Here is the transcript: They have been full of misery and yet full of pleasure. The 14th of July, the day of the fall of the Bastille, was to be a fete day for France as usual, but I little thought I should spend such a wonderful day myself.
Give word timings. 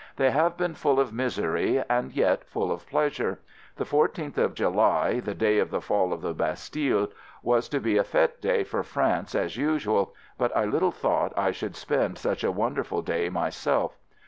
They 0.15 0.31
have 0.31 0.57
been 0.57 0.73
full 0.73 0.99
of 0.99 1.13
misery 1.13 1.83
and 1.87 2.11
yet 2.11 2.43
full 2.43 2.71
of 2.71 2.87
pleasure. 2.87 3.37
The 3.75 3.83
14th 3.85 4.35
of 4.39 4.55
July, 4.55 5.19
the 5.19 5.35
day 5.35 5.59
of 5.59 5.69
the 5.69 5.79
fall 5.79 6.11
of 6.11 6.21
the 6.21 6.33
Bastille, 6.33 7.09
was 7.43 7.69
to 7.69 7.79
be 7.79 7.97
a 7.97 8.03
fete 8.03 8.41
day 8.41 8.63
for 8.63 8.81
France 8.81 9.35
as 9.35 9.57
usual, 9.57 10.15
but 10.39 10.57
I 10.57 10.65
little 10.65 10.89
thought 10.91 11.33
I 11.37 11.51
should 11.51 11.75
spend 11.75 12.17
such 12.17 12.43
a 12.43 12.51
wonderful 12.51 13.03
day 13.03 13.29
myself. 13.29 13.95